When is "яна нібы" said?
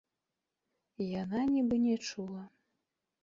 1.21-1.75